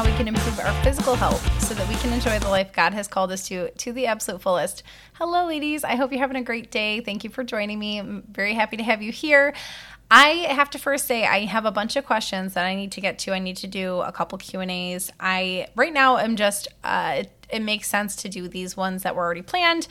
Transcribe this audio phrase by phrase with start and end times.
[0.00, 2.94] how we can improve our physical health so that we can enjoy the life God
[2.94, 4.82] has called us to to the absolute fullest.
[5.12, 5.84] Hello, ladies.
[5.84, 7.02] I hope you're having a great day.
[7.02, 7.98] Thank you for joining me.
[7.98, 9.52] I'm very happy to have you here.
[10.10, 13.02] I have to first say I have a bunch of questions that I need to
[13.02, 13.34] get to.
[13.34, 15.12] I need to do a couple Q and A's.
[15.20, 19.14] I right now am just uh, it, it makes sense to do these ones that
[19.14, 19.86] were already planned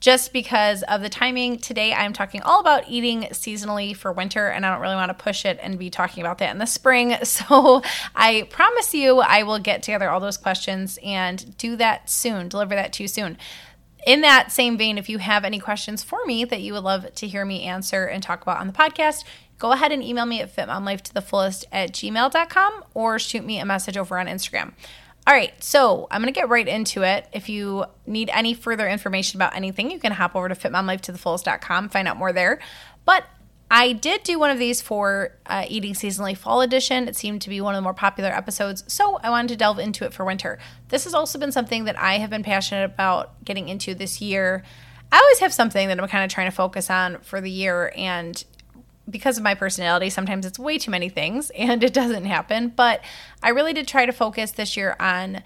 [0.00, 1.58] just because of the timing.
[1.58, 5.22] Today, I'm talking all about eating seasonally for winter, and I don't really want to
[5.22, 7.16] push it and be talking about that in the spring.
[7.30, 7.82] So,
[8.14, 12.74] I promise you, I will get together all those questions and do that soon, deliver
[12.74, 13.38] that to you soon.
[14.06, 17.14] In that same vein, if you have any questions for me that you would love
[17.14, 19.24] to hear me answer and talk about on the podcast,
[19.58, 24.18] go ahead and email me at fitmomlifetothefullest at gmail.com or shoot me a message over
[24.18, 24.72] on Instagram.
[25.26, 27.26] All right, so I'm going to get right into it.
[27.32, 32.08] If you need any further information about anything, you can hop over to fitmomlifetothefullest.com, find
[32.08, 32.58] out more there.
[33.04, 33.24] But
[33.70, 37.06] I did do one of these for uh, Eating Seasonally Fall Edition.
[37.06, 39.78] It seemed to be one of the more popular episodes, so I wanted to delve
[39.78, 40.58] into it for winter.
[40.88, 44.64] This has also been something that I have been passionate about getting into this year.
[45.12, 47.92] I always have something that I'm kind of trying to focus on for the year,
[47.96, 48.42] and
[49.10, 52.68] because of my personality, sometimes it's way too many things and it doesn't happen.
[52.68, 53.02] But
[53.42, 55.42] I really did try to focus this year on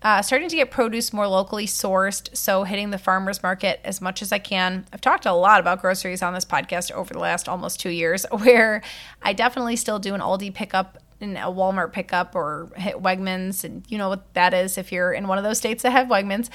[0.00, 2.36] uh, starting to get produce more locally sourced.
[2.36, 4.86] So, hitting the farmer's market as much as I can.
[4.92, 8.24] I've talked a lot about groceries on this podcast over the last almost two years,
[8.30, 8.82] where
[9.22, 13.64] I definitely still do an Aldi pickup and a Walmart pickup or hit Wegmans.
[13.64, 16.06] And you know what that is if you're in one of those states that have
[16.06, 16.48] Wegmans.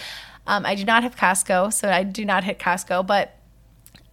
[0.47, 3.37] Um, I do not have Costco, so I do not hit Costco, but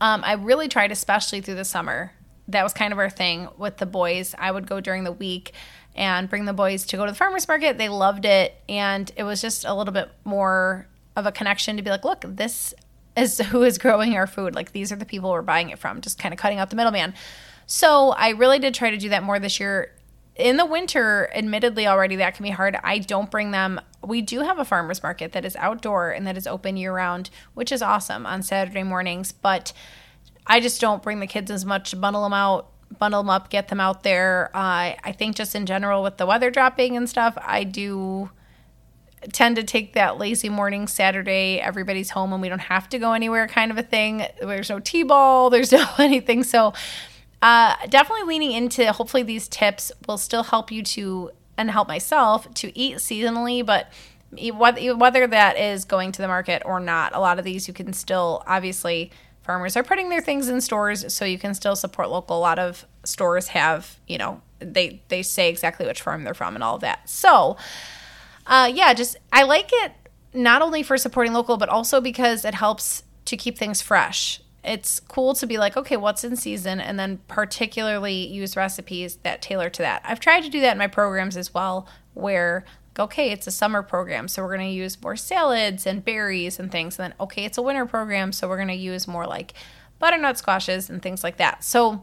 [0.00, 2.12] um, I really tried, especially through the summer,
[2.52, 4.34] that was kind of our thing with the boys.
[4.38, 5.52] I would go during the week
[5.94, 7.78] and bring the boys to go to the farmers market.
[7.78, 11.82] They loved it, and it was just a little bit more of a connection to
[11.82, 12.74] be like, look, this
[13.16, 14.54] is who is growing our food.
[14.54, 16.00] Like these are the people we're buying it from.
[16.00, 17.14] Just kind of cutting out the middleman.
[17.66, 19.92] So I really did try to do that more this year.
[20.36, 22.76] In the winter, admittedly, already that can be hard.
[22.82, 23.80] I don't bring them.
[24.02, 27.28] We do have a farmers market that is outdoor and that is open year round,
[27.52, 29.32] which is awesome on Saturday mornings.
[29.32, 29.72] But
[30.50, 33.68] I just don't bring the kids as much, bundle them out, bundle them up, get
[33.68, 34.50] them out there.
[34.52, 38.30] Uh, I think just in general with the weather dropping and stuff, I do
[39.32, 43.12] tend to take that lazy morning Saturday, everybody's home and we don't have to go
[43.12, 44.26] anywhere kind of a thing.
[44.40, 46.42] There's no T-ball, there's no anything.
[46.42, 46.72] So
[47.40, 52.52] uh, definitely leaning into hopefully these tips will still help you to and help myself
[52.54, 53.92] to eat seasonally, but
[54.52, 57.92] whether that is going to the market or not, a lot of these you can
[57.92, 59.12] still obviously
[59.50, 62.38] farmers are putting their things in stores so you can still support local.
[62.38, 66.54] A lot of stores have, you know, they they say exactly which farm they're from
[66.54, 67.10] and all of that.
[67.10, 67.56] So,
[68.46, 69.90] uh, yeah, just I like it
[70.32, 74.40] not only for supporting local, but also because it helps to keep things fresh.
[74.62, 79.42] It's cool to be like, okay, what's in season, and then particularly use recipes that
[79.42, 80.02] tailor to that.
[80.04, 82.64] I've tried to do that in my programs as well, where
[82.98, 86.72] okay, it's a summer program, so we're going to use more salads and berries and
[86.72, 86.98] things.
[86.98, 89.54] And then, okay, it's a winter program, so we're going to use more like
[89.98, 91.62] butternut squashes and things like that.
[91.62, 92.02] So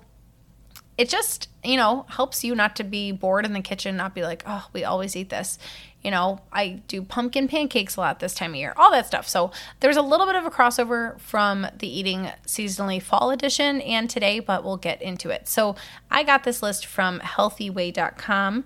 [0.97, 4.23] it just, you know, helps you not to be bored in the kitchen, not be
[4.23, 5.59] like, oh, we always eat this.
[6.01, 9.27] You know, I do pumpkin pancakes a lot this time of year, all that stuff.
[9.27, 14.09] So there's a little bit of a crossover from the Eating Seasonally Fall Edition and
[14.09, 15.47] today, but we'll get into it.
[15.47, 15.75] So
[16.09, 18.63] I got this list from healthyway.com.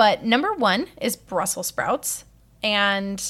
[0.00, 2.24] But number one is Brussels sprouts.
[2.62, 3.20] And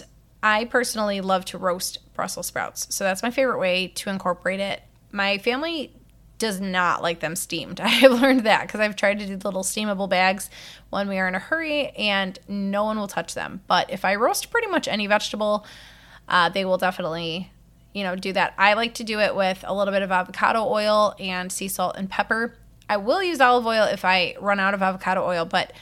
[0.40, 2.94] I personally love to roast Brussels sprouts.
[2.94, 4.80] So that's my favorite way to incorporate it.
[5.10, 5.92] My family
[6.38, 7.80] does not like them steamed.
[7.80, 10.48] I have learned that because I've tried to do little steamable bags
[10.90, 13.62] when we are in a hurry and no one will touch them.
[13.66, 15.66] But if I roast pretty much any vegetable,
[16.28, 17.50] uh, they will definitely,
[17.92, 18.54] you know, do that.
[18.56, 21.96] I like to do it with a little bit of avocado oil and sea salt
[21.96, 22.54] and pepper.
[22.88, 25.72] I will use olive oil if I run out of avocado oil, but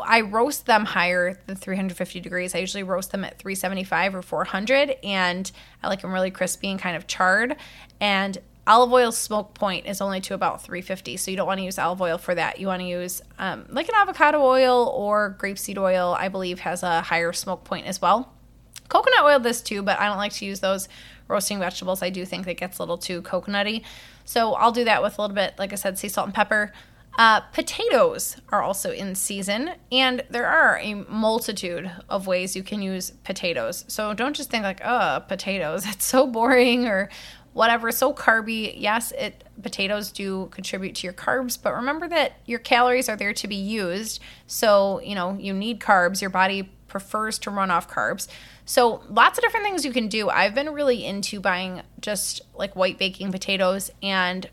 [0.00, 2.54] I roast them higher than 350 degrees.
[2.54, 5.50] I usually roast them at 375 or 400, and
[5.82, 7.56] I like them really crispy and kind of charred.
[8.00, 11.64] And olive oil smoke point is only to about 350, so you don't want to
[11.64, 12.58] use olive oil for that.
[12.58, 16.82] You want to use um, like an avocado oil or grapeseed oil, I believe, has
[16.82, 18.32] a higher smoke point as well.
[18.88, 20.88] Coconut oil, this too, but I don't like to use those
[21.28, 22.02] roasting vegetables.
[22.02, 23.82] I do think that gets a little too coconutty.
[24.24, 26.72] So I'll do that with a little bit, like I said, sea salt and pepper.
[27.16, 32.82] Uh, potatoes are also in season, and there are a multitude of ways you can
[32.82, 33.84] use potatoes.
[33.88, 37.08] So don't just think like, oh, potatoes, it's so boring or
[37.54, 38.74] whatever, so carby.
[38.76, 43.32] Yes, it potatoes do contribute to your carbs, but remember that your calories are there
[43.32, 44.20] to be used.
[44.46, 46.20] So, you know, you need carbs.
[46.20, 48.28] Your body prefers to run off carbs.
[48.66, 50.28] So, lots of different things you can do.
[50.28, 54.50] I've been really into buying just like white baking potatoes and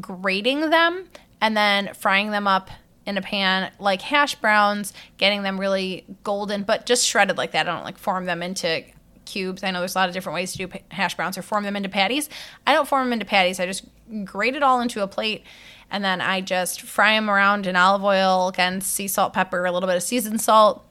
[0.00, 1.08] grating them
[1.40, 2.70] and then frying them up
[3.06, 7.68] in a pan like hash browns, getting them really golden, but just shredded like that.
[7.68, 8.84] I don't like form them into
[9.24, 9.62] cubes.
[9.62, 11.76] I know there's a lot of different ways to do hash browns or form them
[11.76, 12.28] into patties.
[12.66, 13.60] I don't form them into patties.
[13.60, 13.84] I just
[14.24, 15.44] grate it all into a plate
[15.90, 19.72] and then I just fry them around in olive oil, again, sea salt, pepper, a
[19.72, 20.84] little bit of seasoned salt.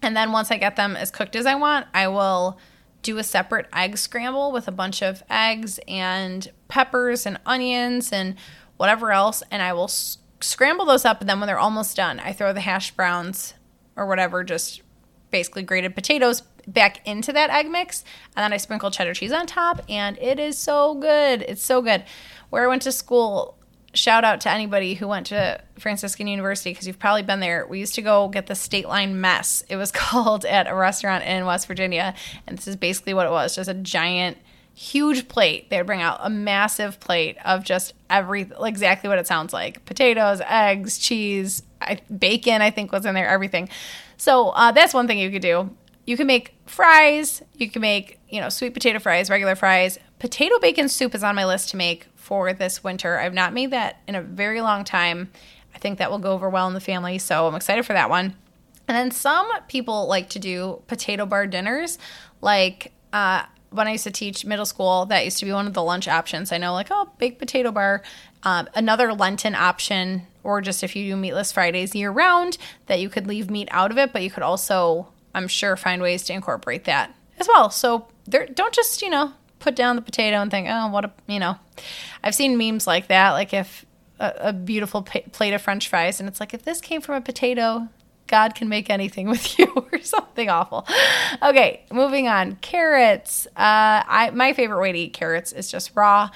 [0.00, 2.58] And then once I get them as cooked as I want, I will
[3.02, 8.36] do a separate egg scramble with a bunch of eggs and peppers and onions and
[8.78, 9.42] whatever else.
[9.50, 11.20] And I will s- scramble those up.
[11.20, 13.54] And then when they're almost done, I throw the hash browns
[13.94, 14.82] or whatever, just
[15.30, 18.04] basically grated potatoes back into that egg mix.
[18.34, 19.82] And then I sprinkle cheddar cheese on top.
[19.88, 21.42] And it is so good.
[21.42, 22.04] It's so good.
[22.50, 23.58] Where I went to school,
[23.94, 27.66] shout out to anybody who went to Franciscan University because you've probably been there.
[27.66, 29.62] We used to go get the state line mess.
[29.68, 32.14] It was called at a restaurant in West Virginia,
[32.46, 34.38] and this is basically what it was: just a giant,
[34.78, 35.68] huge plate.
[35.70, 40.40] They'd bring out a massive plate of just every exactly what it sounds like: potatoes,
[40.46, 42.62] eggs, cheese, I, bacon.
[42.62, 43.68] I think was in there, everything.
[44.16, 45.70] So uh, that's one thing you could do.
[46.06, 47.42] You can make fries.
[47.54, 49.98] You can make you know sweet potato fries, regular fries.
[50.20, 53.18] Potato bacon soup is on my list to make for this winter.
[53.18, 55.30] I've not made that in a very long time.
[55.74, 58.10] I think that will go over well in the family, so I'm excited for that
[58.10, 58.36] one.
[58.86, 61.98] And then some people like to do potato bar dinners.
[62.40, 65.74] Like uh, when I used to teach middle school, that used to be one of
[65.74, 66.52] the lunch options.
[66.52, 68.02] I know, like, oh, baked potato bar.
[68.42, 72.56] Um, another Lenten option, or just if you do meatless Fridays year round,
[72.86, 76.00] that you could leave meat out of it, but you could also, I'm sure, find
[76.00, 77.68] ways to incorporate that as well.
[77.70, 81.12] So there, don't just, you know, put down the potato and think, oh, what a,
[81.26, 81.56] you know,
[82.22, 83.32] I've seen memes like that.
[83.32, 83.84] Like if
[84.20, 87.20] a, a beautiful plate of French fries, and it's like, if this came from a
[87.20, 87.88] potato,
[88.28, 90.86] God can make anything with you or something awful.
[91.42, 92.56] Okay, moving on.
[92.56, 93.46] Carrots.
[93.48, 96.30] Uh, I my favorite way to eat carrots is just raw.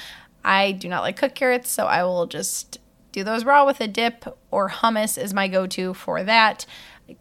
[0.45, 2.79] I do not like cooked carrots, so I will just
[3.13, 6.67] do those raw with a dip or hummus is my go-to for that.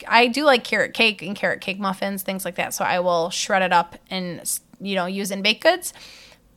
[0.08, 2.74] I do like carrot cake and carrot cake muffins, things like that.
[2.74, 4.42] So I will shred it up and
[4.80, 5.94] you know, use in baked goods.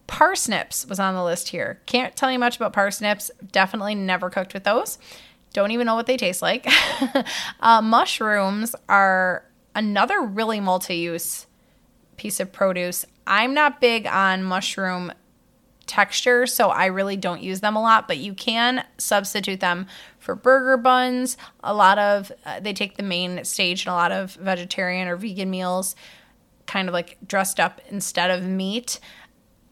[0.07, 1.81] Parsnips was on the list here.
[1.87, 3.31] Can't tell you much about parsnips.
[3.53, 4.99] Definitely never cooked with those.
[5.55, 6.67] Don't even know what they taste like.
[7.61, 11.47] uh, mushrooms are another really multi use
[12.17, 13.07] piece of produce.
[13.27, 15.13] I'm not big on mushroom
[15.87, 19.87] texture, so I really don't use them a lot, but you can substitute them
[20.19, 21.37] for burger buns.
[21.63, 25.17] A lot of, uh, they take the main stage in a lot of vegetarian or
[25.17, 25.95] vegan meals
[26.67, 28.99] kind of like dressed up instead of meat.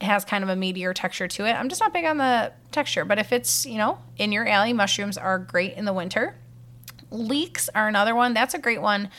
[0.02, 1.52] Has kind of a meatier texture to it.
[1.52, 4.72] I'm just not big on the texture, but if it's, you know, in your alley,
[4.72, 6.36] mushrooms are great in the winter.
[7.10, 8.34] Leeks are another one.
[8.34, 9.10] That's a great one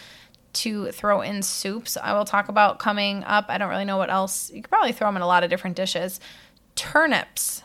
[0.54, 1.98] to throw in soups.
[1.98, 3.46] I will talk about coming up.
[3.50, 4.52] I don't really know what else.
[4.52, 6.20] You could probably throw them in a lot of different dishes.
[6.76, 7.64] Turnips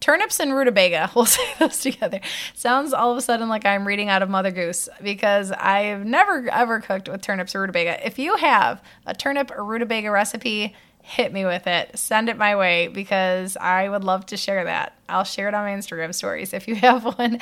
[0.00, 1.10] turnips and rutabaga.
[1.20, 2.20] We'll say those together.
[2.54, 6.48] Sounds all of a sudden like I'm reading out of Mother Goose because I've never
[6.50, 8.04] ever cooked with turnips or rutabaga.
[8.06, 11.98] If you have a turnip or rutabaga recipe, hit me with it.
[11.98, 14.96] Send it my way because I would love to share that.
[15.08, 17.34] I'll share it on my Instagram stories if you have one.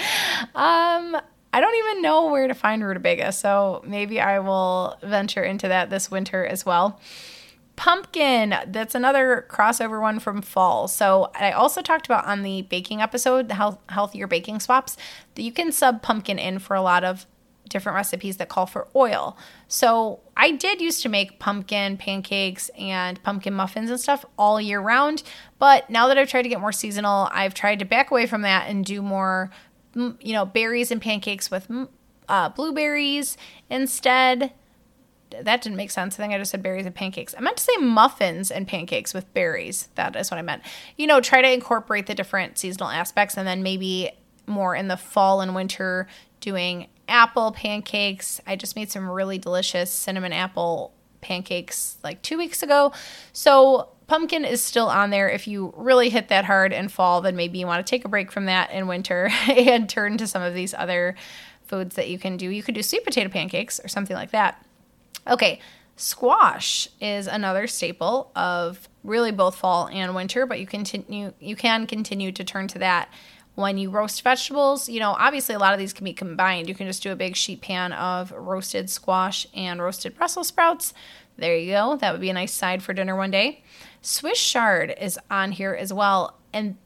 [0.54, 1.16] Um,
[1.52, 5.90] I don't even know where to find rutabaga, so maybe I will venture into that
[5.90, 7.00] this winter as well
[7.78, 8.56] pumpkin.
[8.66, 10.88] That's another crossover one from fall.
[10.88, 14.96] So I also talked about on the baking episode, the health, healthier baking swaps,
[15.36, 17.24] that you can sub pumpkin in for a lot of
[17.68, 19.36] different recipes that call for oil.
[19.68, 24.80] So I did used to make pumpkin pancakes and pumpkin muffins and stuff all year
[24.80, 25.22] round,
[25.58, 28.42] but now that I've tried to get more seasonal, I've tried to back away from
[28.42, 29.50] that and do more
[29.94, 31.68] you know, berries and pancakes with
[32.28, 33.36] uh, blueberries
[33.70, 34.52] instead
[35.30, 36.14] that didn't make sense.
[36.14, 37.34] I think I just said berries and pancakes.
[37.36, 39.88] I meant to say muffins and pancakes with berries.
[39.94, 40.62] That is what I meant.
[40.96, 44.10] You know, try to incorporate the different seasonal aspects and then maybe
[44.46, 46.08] more in the fall and winter
[46.40, 48.40] doing apple pancakes.
[48.46, 52.92] I just made some really delicious cinnamon apple pancakes like two weeks ago.
[53.32, 55.28] So pumpkin is still on there.
[55.28, 58.08] If you really hit that hard in fall, then maybe you want to take a
[58.08, 61.14] break from that in winter and turn to some of these other
[61.66, 62.48] foods that you can do.
[62.48, 64.64] You could do sweet potato pancakes or something like that.
[65.26, 65.60] Okay,
[65.96, 71.86] squash is another staple of really both fall and winter, but you continue you can
[71.86, 73.08] continue to turn to that
[73.58, 74.88] when you roast vegetables.
[74.88, 76.68] You know, obviously a lot of these can be combined.
[76.68, 80.94] You can just do a big sheet pan of roasted squash and roasted Brussels sprouts.
[81.36, 81.96] There you go.
[81.96, 83.64] That would be a nice side for dinner one day.
[84.00, 86.38] Swiss chard is on here as well.
[86.52, 86.76] And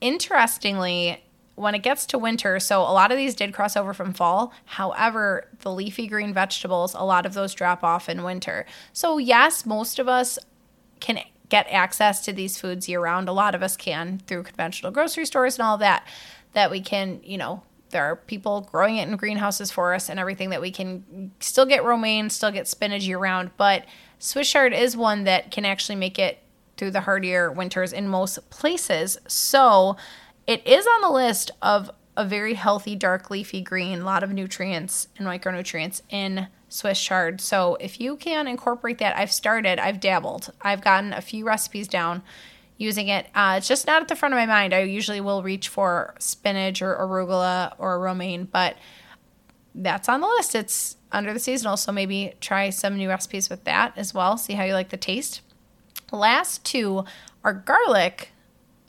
[0.00, 1.22] interestingly,
[1.54, 4.52] when it gets to winter, so a lot of these did cross over from fall.
[4.64, 8.66] However, the leafy green vegetables, a lot of those drop off in winter.
[8.92, 10.36] So, yes, most of us
[10.98, 13.28] can get access to these foods year round.
[13.28, 16.06] A lot of us can through conventional grocery stores and all that,
[16.52, 20.20] that we can, you know, there are people growing it in greenhouses for us and
[20.20, 23.50] everything that we can still get romaine, still get spinach year round.
[23.56, 23.86] But
[24.18, 26.42] Swiss chard is one that can actually make it
[26.76, 29.18] through the hardier winters in most places.
[29.26, 29.96] So
[30.46, 34.32] it is on the list of a very healthy dark leafy green, a lot of
[34.32, 37.40] nutrients and micronutrients in Swiss chard.
[37.40, 41.88] So if you can incorporate that, I've started, I've dabbled, I've gotten a few recipes
[41.88, 42.22] down
[42.76, 43.26] using it.
[43.34, 44.72] Uh, it's just not at the front of my mind.
[44.72, 48.76] I usually will reach for spinach or arugula or romaine, but
[49.74, 50.54] that's on the list.
[50.54, 54.36] It's under the seasonal, so maybe try some new recipes with that as well.
[54.36, 55.40] See how you like the taste.
[56.12, 57.04] Last two
[57.44, 58.30] are garlic.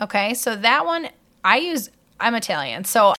[0.01, 1.09] Okay, so that one
[1.43, 1.89] I use.
[2.19, 3.13] I'm Italian, so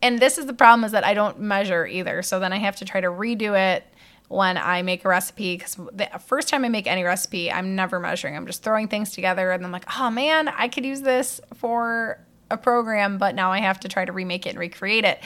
[0.00, 2.22] and this is the problem is that I don't measure either.
[2.22, 3.84] So then I have to try to redo it
[4.28, 7.98] when I make a recipe because the first time I make any recipe, I'm never
[7.98, 8.36] measuring.
[8.36, 12.20] I'm just throwing things together and I'm like, oh man, I could use this for
[12.50, 15.20] a program, but now I have to try to remake it and recreate it,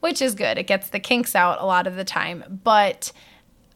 [0.00, 0.58] which is good.
[0.58, 2.60] It gets the kinks out a lot of the time.
[2.62, 3.12] But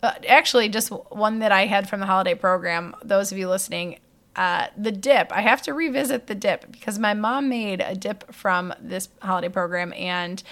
[0.02, 3.98] uh, actually, just one that I had from the holiday program, those of you listening,
[4.36, 5.32] uh, the dip.
[5.32, 9.48] I have to revisit the dip because my mom made a dip from this holiday
[9.48, 10.42] program and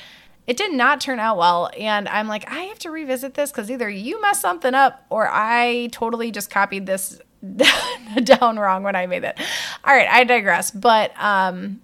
[0.47, 1.71] it did not turn out well.
[1.79, 5.29] And I'm like, I have to revisit this because either you messed something up or
[5.31, 7.21] I totally just copied this
[8.25, 9.39] down wrong when I made it.
[9.85, 10.71] All right, I digress.
[10.71, 11.81] But, um,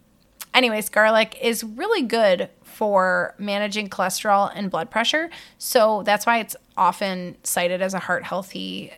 [0.54, 5.30] anyways, garlic is really good for managing cholesterol and blood pressure.
[5.58, 8.92] So that's why it's often cited as a heart healthy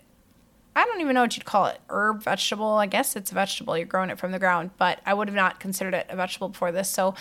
[0.75, 1.81] I don't even know what you'd call it.
[1.91, 2.67] Herb, vegetable.
[2.67, 3.77] I guess it's a vegetable.
[3.77, 6.49] You're growing it from the ground, but I would have not considered it a vegetable
[6.49, 6.89] before this.
[6.89, 7.15] So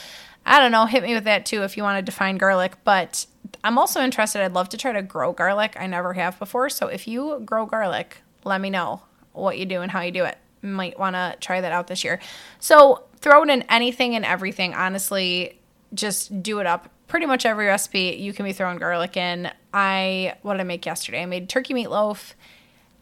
[0.45, 0.85] I don't know.
[0.85, 2.73] Hit me with that too if you want to define garlic.
[2.83, 3.25] But
[3.63, 4.41] I'm also interested.
[4.41, 5.75] I'd love to try to grow garlic.
[5.77, 6.69] I never have before.
[6.69, 9.01] So if you grow garlic, let me know
[9.33, 10.37] what you do and how you do it.
[10.61, 12.19] Might want to try that out this year.
[12.59, 14.73] So throw it in anything and everything.
[14.73, 15.59] Honestly,
[15.93, 16.89] just do it up.
[17.07, 19.51] Pretty much every recipe you can be throwing garlic in.
[19.73, 21.21] I what did I make yesterday?
[21.21, 22.33] I made turkey meatloaf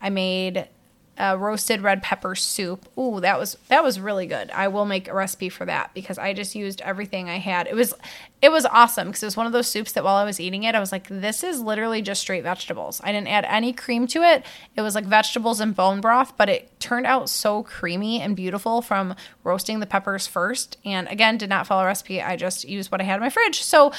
[0.01, 0.67] I made
[1.19, 2.87] a roasted red pepper soup.
[2.97, 4.49] Ooh, that was that was really good.
[4.51, 7.67] I will make a recipe for that because I just used everything I had.
[7.67, 7.93] It was
[8.41, 10.63] it was awesome because it was one of those soups that while I was eating
[10.63, 13.01] it, I was like, this is literally just straight vegetables.
[13.03, 14.45] I didn't add any cream to it.
[14.77, 18.81] It was like vegetables and bone broth, but it turned out so creamy and beautiful
[18.81, 19.13] from
[19.43, 20.77] roasting the peppers first.
[20.85, 22.21] And again, did not follow a recipe.
[22.21, 23.61] I just used what I had in my fridge.
[23.61, 23.91] So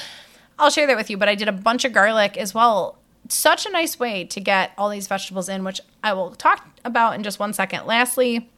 [0.57, 2.97] I'll share that with you, but I did a bunch of garlic as well
[3.33, 7.15] such a nice way to get all these vegetables in, which I will talk about
[7.15, 7.85] in just one second.
[7.85, 8.49] Lastly,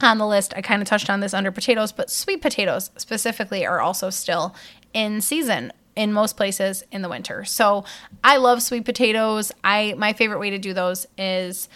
[0.00, 3.64] on the list, I kind of touched on this under potatoes, but sweet potatoes specifically
[3.64, 4.54] are also still
[4.92, 7.44] in season in most places in the winter.
[7.44, 7.84] So
[8.24, 9.52] I love sweet potatoes.
[9.62, 11.68] I my favorite way to do those is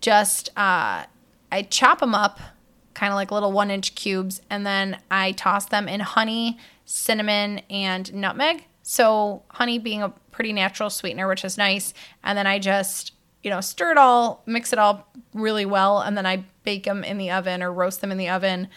[0.00, 1.04] just uh,
[1.50, 2.38] I chop them up
[2.94, 7.60] kind of like little one inch cubes, and then I toss them in honey, cinnamon,
[7.68, 8.64] and nutmeg.
[8.82, 11.94] So honey being a pretty natural sweetener, which is nice.
[12.22, 13.12] And then I just,
[13.42, 17.02] you know, stir it all, mix it all really well, and then I bake them
[17.02, 18.68] in the oven or roast them in the oven.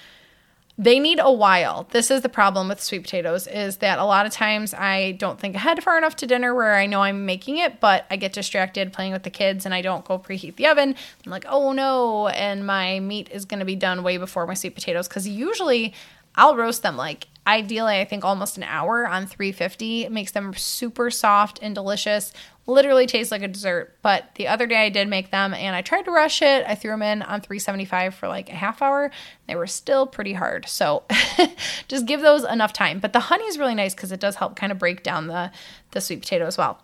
[0.77, 1.85] They need a while.
[1.91, 5.37] This is the problem with sweet potatoes is that a lot of times I don't
[5.37, 8.31] think ahead far enough to dinner where I know I'm making it, but I get
[8.31, 10.95] distracted playing with the kids and I don't go preheat the oven.
[11.25, 14.53] I'm like, "Oh no." And my meat is going to be done way before my
[14.53, 15.93] sweet potatoes cuz usually
[16.35, 20.05] I'll roast them like ideally I think almost an hour on 350.
[20.05, 22.31] It makes them super soft and delicious.
[22.67, 23.95] Literally tastes like a dessert.
[24.01, 26.63] But the other day I did make them and I tried to rush it.
[26.67, 29.11] I threw them in on 375 for like a half hour.
[29.47, 30.67] They were still pretty hard.
[30.67, 31.03] So
[31.87, 32.99] just give those enough time.
[32.99, 35.51] But the honey is really nice because it does help kind of break down the
[35.91, 36.79] the sweet potato as well.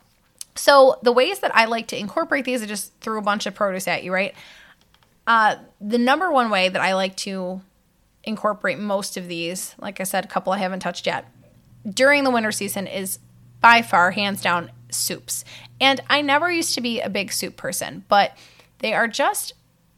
[0.55, 3.53] So the ways that I like to incorporate these, I just threw a bunch of
[3.53, 4.33] produce at you, right?
[5.27, 7.61] Uh, the number one way that I like to
[8.25, 9.75] incorporate most of these.
[9.79, 11.25] Like I said, a couple I haven't touched yet.
[11.87, 13.19] During the winter season is
[13.61, 15.45] by far, hands down, soups.
[15.79, 18.37] And I never used to be a big soup person, but
[18.79, 19.53] they are just,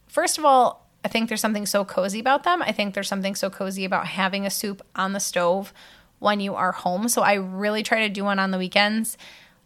[0.07, 2.61] first of all, I think there's something so cozy about them.
[2.61, 5.73] I think there's something so cozy about having a soup on the stove
[6.19, 7.07] when you are home.
[7.09, 9.17] So I really try to do one on the weekends.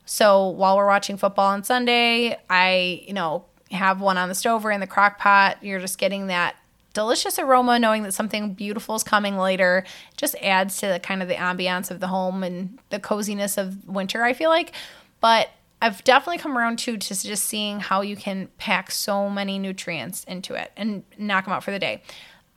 [0.06, 4.66] So while we're watching football on Sunday, I, you know, have one on the stove
[4.66, 5.64] or in the crock pot.
[5.64, 6.56] You're just getting that
[6.94, 9.84] delicious aroma knowing that something beautiful is coming later
[10.18, 13.88] just adds to the kind of the ambiance of the home and the coziness of
[13.88, 14.72] winter i feel like
[15.20, 15.50] but
[15.82, 20.24] i've definitely come around to to just seeing how you can pack so many nutrients
[20.26, 22.02] into it and knock them out for the day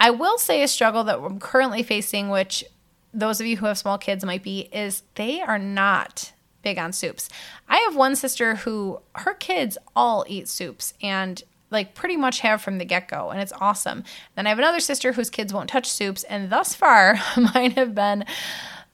[0.00, 2.64] i will say a struggle that i'm currently facing which
[3.12, 6.33] those of you who have small kids might be is they are not
[6.64, 7.29] big on soups.
[7.69, 11.41] I have one sister who her kids all eat soups and
[11.75, 14.04] like pretty much have from the get go, and it's awesome.
[14.35, 17.19] Then I have another sister whose kids won't touch soups, and thus far,
[17.54, 18.25] mine have been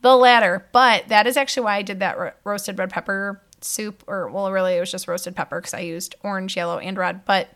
[0.01, 0.67] the latter.
[0.73, 4.51] But that is actually why I did that ro- roasted red pepper soup, or well,
[4.51, 7.25] really, it was just roasted pepper because I used orange, yellow, and red.
[7.25, 7.49] But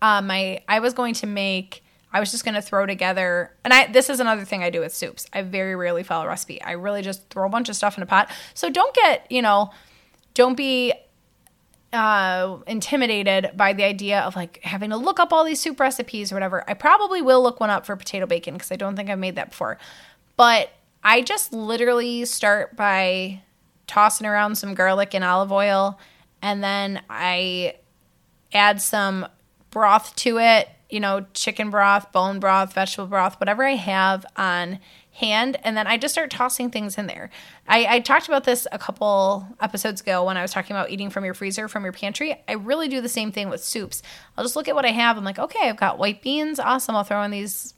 [0.00, 1.84] um, my I was going to make.
[2.14, 4.80] I was just going to throw together, and I this is another thing I do
[4.80, 5.26] with soups.
[5.32, 6.60] I very rarely follow a recipe.
[6.60, 8.30] I really just throw a bunch of stuff in a pot.
[8.54, 9.70] So don't get you know,
[10.34, 10.92] don't be
[11.92, 16.32] uh, intimidated by the idea of like having to look up all these soup recipes
[16.32, 16.64] or whatever.
[16.68, 19.36] I probably will look one up for potato bacon because I don't think I've made
[19.36, 19.78] that before.
[20.36, 20.70] But
[21.04, 23.42] I just literally start by
[23.86, 25.98] tossing around some garlic and olive oil,
[26.40, 27.76] and then I
[28.52, 29.26] add some
[29.70, 34.78] broth to it, you know, chicken broth, bone broth, vegetable broth, whatever I have on
[35.12, 35.58] hand.
[35.64, 37.30] And then I just start tossing things in there.
[37.66, 41.08] I, I, talked about this a couple episodes ago when I was talking about eating
[41.08, 42.42] from your freezer, from your pantry.
[42.46, 44.02] I really do the same thing with soups.
[44.36, 45.16] I'll just look at what I have.
[45.16, 46.60] I'm like, okay, I've got white beans.
[46.60, 46.94] Awesome.
[46.94, 47.74] I'll throw in these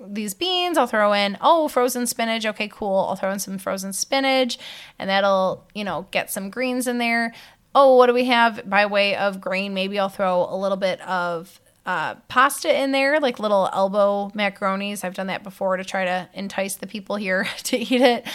[0.00, 0.78] these beans.
[0.78, 2.46] I'll throw in, oh, frozen spinach.
[2.46, 3.06] Okay, cool.
[3.08, 4.56] I'll throw in some frozen spinach
[4.98, 7.34] and that'll, you know, get some greens in there
[7.74, 9.72] oh, what do we have by way of grain?
[9.72, 15.04] Maybe I'll throw a little bit of uh, pasta in there, like little elbow macaronis.
[15.04, 18.26] I've done that before to try to entice the people here to eat it.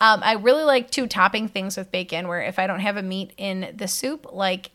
[0.00, 3.02] Um, I really like to topping things with bacon, where if I don't have a
[3.02, 4.70] meat in the soup, like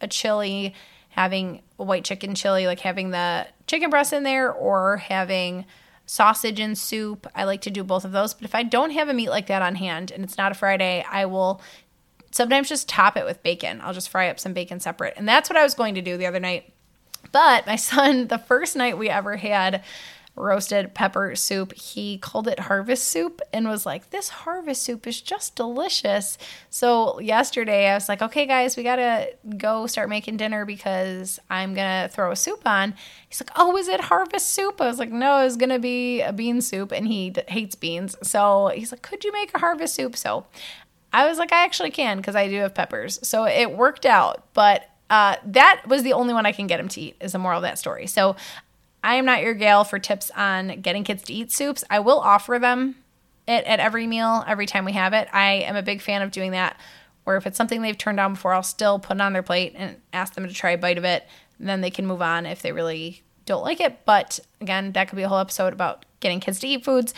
[0.00, 0.74] a chili,
[1.10, 5.66] having a white chicken chili, like having the chicken breast in there, or having
[6.06, 7.26] sausage and soup.
[7.34, 8.32] I like to do both of those.
[8.32, 10.54] But if I don't have a meat like that on hand and it's not a
[10.54, 11.60] Friday, I will
[12.30, 13.82] sometimes just top it with bacon.
[13.82, 15.14] I'll just fry up some bacon separate.
[15.18, 16.73] And that's what I was going to do the other night.
[17.32, 19.82] But my son, the first night we ever had
[20.36, 25.20] roasted pepper soup, he called it harvest soup and was like, This harvest soup is
[25.20, 26.38] just delicious.
[26.70, 31.38] So yesterday I was like, Okay, guys, we got to go start making dinner because
[31.50, 31.74] I'm
[32.08, 32.94] to throw a soup on.
[33.28, 34.80] He's like, Oh, is it harvest soup?
[34.80, 36.90] I was like, No, it's to be a bean soup.
[36.90, 38.16] And he d- hates beans.
[38.22, 40.16] So he's like, Could you make a harvest soup?
[40.16, 40.46] So
[41.12, 43.20] I was like, I actually can because I do have peppers.
[43.26, 44.52] So it worked out.
[44.52, 47.38] But uh, that was the only one I can get him to eat, is the
[47.38, 48.06] moral of that story.
[48.06, 48.36] So
[49.02, 51.84] I am not your gal for tips on getting kids to eat soups.
[51.90, 52.96] I will offer them
[53.46, 55.28] it at every meal, every time we have it.
[55.32, 56.78] I am a big fan of doing that.
[57.26, 59.74] Or if it's something they've turned down before, I'll still put it on their plate
[59.76, 61.26] and ask them to try a bite of it.
[61.58, 64.04] And then they can move on if they really don't like it.
[64.04, 67.14] But again, that could be a whole episode about getting kids to eat foods.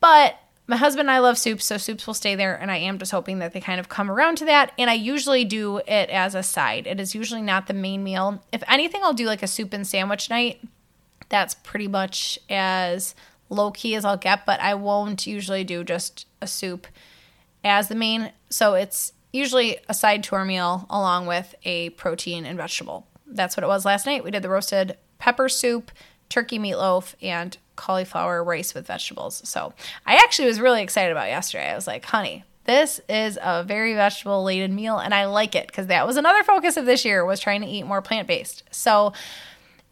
[0.00, 2.54] But my husband and I love soups, so soups will stay there.
[2.54, 4.72] And I am just hoping that they kind of come around to that.
[4.78, 6.86] And I usually do it as a side.
[6.86, 8.44] It is usually not the main meal.
[8.52, 10.60] If anything, I'll do like a soup and sandwich night.
[11.30, 13.14] That's pretty much as
[13.48, 16.86] low key as I'll get, but I won't usually do just a soup
[17.64, 18.32] as the main.
[18.50, 23.06] So it's usually a side to our meal along with a protein and vegetable.
[23.26, 24.22] That's what it was last night.
[24.22, 25.90] We did the roasted pepper soup,
[26.28, 29.40] turkey meatloaf, and cauliflower rice with vegetables.
[29.48, 29.72] So
[30.04, 31.70] I actually was really excited about yesterday.
[31.70, 35.68] I was like, honey, this is a very vegetable laden meal and I like it
[35.68, 38.64] because that was another focus of this year was trying to eat more plant-based.
[38.70, 39.14] So,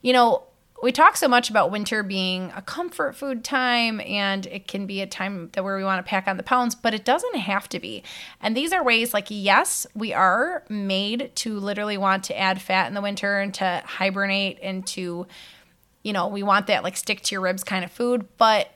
[0.03, 0.43] you know,
[0.83, 5.01] we talk so much about winter being a comfort food time and it can be
[5.01, 7.67] a time that where we want to pack on the pounds, but it doesn't have
[7.71, 8.03] to be.
[8.43, 12.89] And these are ways like yes, we are made to literally want to add fat
[12.89, 15.27] in the winter and to hibernate and to
[16.07, 18.71] you know, we want that like stick to your ribs kind of food, but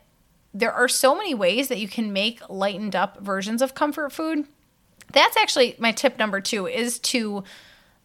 [0.53, 4.49] there are so many ways that you can make lightened up versions of comfort food.
[5.13, 7.45] That's actually my tip number 2 is to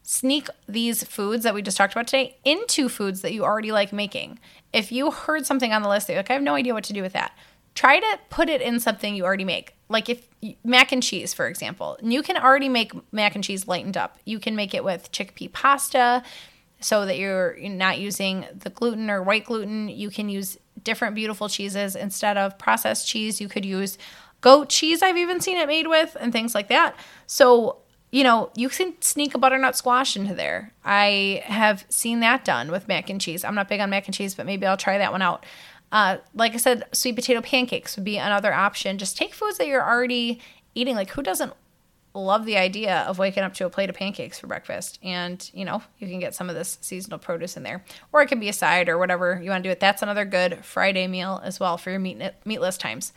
[0.03, 3.91] sneak these foods that we just talked about today into foods that you already like
[3.91, 4.37] making.
[4.71, 6.83] If you heard something on the list that you're like, I have no idea what
[6.83, 7.35] to do with that,
[7.73, 9.73] try to put it in something you already make.
[9.89, 10.27] Like if
[10.63, 14.19] mac and cheese, for example, you can already make mac and cheese lightened up.
[14.23, 16.21] You can make it with chickpea pasta
[16.79, 19.89] so that you're not using the gluten or white gluten.
[19.89, 23.41] You can use different beautiful cheeses instead of processed cheese.
[23.41, 23.97] You could use
[24.41, 26.95] goat cheese, I've even seen it made with, and things like that.
[27.25, 27.77] So,
[28.11, 30.71] you know, you can sneak a butternut squash into there.
[30.83, 33.43] I have seen that done with mac and cheese.
[33.43, 35.43] I'm not big on mac and cheese, but maybe I'll try that one out.
[35.91, 38.99] Uh, like I said, sweet potato pancakes would be another option.
[38.99, 40.39] Just take foods that you're already
[40.75, 40.95] eating.
[40.95, 41.53] Like, who doesn't
[42.15, 44.99] love the idea of waking up to a plate of pancakes for breakfast.
[45.03, 47.83] And, you know, you can get some of this seasonal produce in there.
[48.11, 49.79] Or it can be a side or whatever you want to do it.
[49.79, 53.13] That's another good Friday meal as well for your meat, meatless times.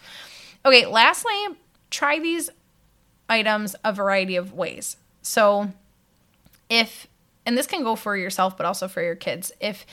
[0.67, 1.33] Okay, lastly,
[1.91, 2.51] try these
[3.29, 4.97] items a variety of ways.
[5.23, 5.71] So
[6.69, 7.07] if,
[7.47, 9.87] and this can go for yourself, but also for your kids, if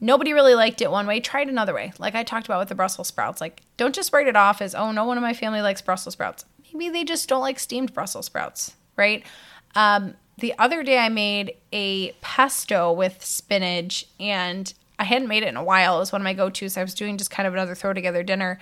[0.00, 1.92] nobody really liked it one way, try it another way.
[1.98, 3.40] Like I talked about with the Brussels sprouts.
[3.40, 6.14] Like, don't just write it off as, oh, no one in my family likes Brussels
[6.14, 9.24] sprouts maybe they just don't like steamed Brussels sprouts, right?
[9.74, 15.48] Um, the other day I made a pesto with spinach and I hadn't made it
[15.48, 15.96] in a while.
[15.96, 16.76] It was one of my go tos.
[16.76, 18.58] I was doing just kind of another throw together dinner.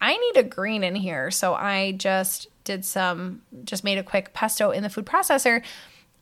[0.00, 1.30] I need a green in here.
[1.30, 5.62] So I just did some, just made a quick pesto in the food processor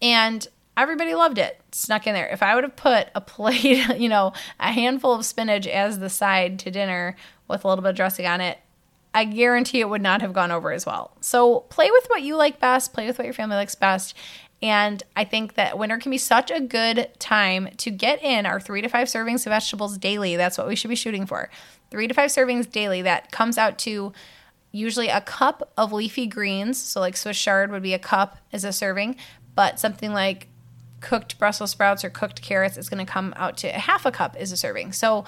[0.00, 0.46] and
[0.76, 1.60] everybody loved it.
[1.72, 2.28] Snuck in there.
[2.28, 6.10] If I would have put a plate, you know, a handful of spinach as the
[6.10, 8.58] side to dinner with a little bit of dressing on it,
[9.14, 11.12] I guarantee it would not have gone over as well.
[11.20, 14.14] So play with what you like best, play with what your family likes best.
[14.60, 18.60] And I think that winter can be such a good time to get in our
[18.60, 20.36] three to five servings of vegetables daily.
[20.36, 21.48] That's what we should be shooting for.
[21.90, 23.02] Three to five servings daily.
[23.02, 24.12] That comes out to
[24.72, 26.80] usually a cup of leafy greens.
[26.80, 29.16] So, like Swiss chard would be a cup as a serving,
[29.54, 30.48] but something like
[31.00, 34.34] cooked Brussels sprouts or cooked carrots is going to come out to half a cup
[34.36, 34.92] as a serving.
[34.92, 35.24] So,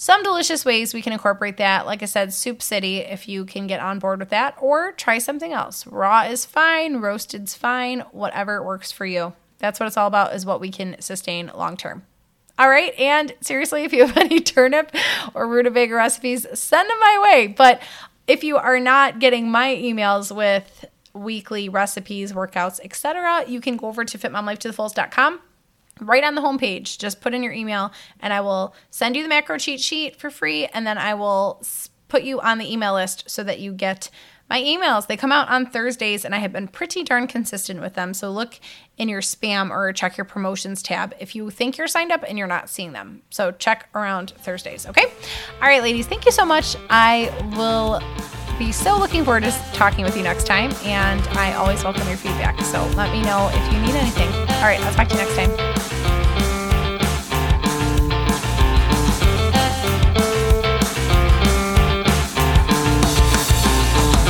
[0.00, 1.84] some delicious ways we can incorporate that.
[1.84, 5.18] Like I said, Soup City, if you can get on board with that, or try
[5.18, 5.88] something else.
[5.88, 9.32] Raw is fine, roasted's fine, whatever works for you.
[9.58, 12.04] That's what it's all about, is what we can sustain long term.
[12.60, 14.94] All right, and seriously, if you have any turnip
[15.34, 17.48] or rutabaga recipes, send them my way.
[17.48, 17.82] But
[18.28, 23.88] if you are not getting my emails with weekly recipes, workouts, etc., you can go
[23.88, 25.40] over to fitmomlifetothefullest.com
[26.00, 26.98] right on the homepage.
[26.98, 30.30] Just put in your email and I will send you the macro cheat sheet for
[30.30, 31.62] free and then I will
[32.08, 34.10] put you on the email list so that you get
[34.48, 35.06] my emails.
[35.06, 38.14] They come out on Thursdays and I have been pretty darn consistent with them.
[38.14, 38.58] So look
[38.96, 42.38] in your spam or check your promotions tab if you think you're signed up and
[42.38, 43.22] you're not seeing them.
[43.30, 45.04] So check around Thursdays, okay?
[45.60, 46.76] All right, ladies, thank you so much.
[46.88, 48.00] I will
[48.58, 52.16] be so looking forward to talking with you next time and I always welcome your
[52.16, 52.58] feedback.
[52.62, 54.28] So let me know if you need anything.
[54.28, 55.77] All right, I'll talk to you next time.